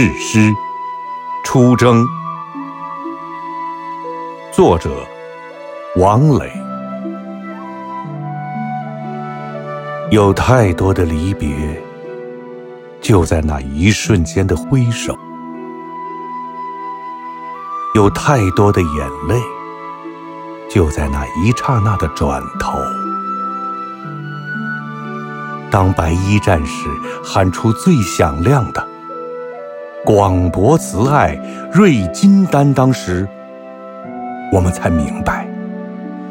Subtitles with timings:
[0.00, 0.54] 誓师
[1.44, 2.06] 出征。
[4.50, 4.88] 作者：
[5.96, 6.50] 王磊。
[10.10, 11.50] 有太多的离别，
[13.02, 15.12] 就在那一瞬间的挥手；
[17.94, 19.38] 有太多的眼泪，
[20.70, 22.78] 就在那一刹那的转头。
[25.70, 26.88] 当白衣战士
[27.22, 28.88] 喊出最响亮的
[30.04, 31.38] “广博慈爱，
[31.72, 33.28] 瑞金担当”时，
[34.50, 35.46] 我们才明白，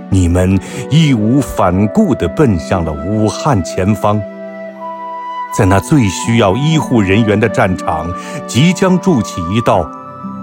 [0.09, 0.59] 你们
[0.89, 4.19] 义无反顾地奔向了武汉前方，
[5.55, 8.11] 在那最需要医护人员的战场，
[8.47, 9.87] 即将筑起一道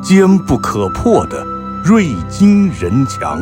[0.00, 1.44] 坚不可破的
[1.84, 3.40] 瑞金人墙，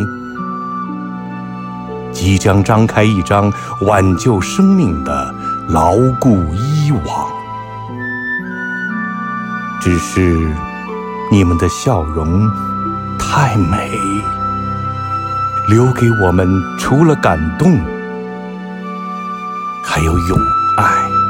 [2.11, 5.35] 即将张开一张挽救生命的。
[5.71, 7.27] 牢固依网，
[9.85, 10.51] 只是
[11.31, 12.51] 你们的笑容
[13.19, 14.01] 太美，
[15.69, 17.79] 留给我们除了感动，
[19.85, 20.39] 还有永
[20.79, 21.24] 爱。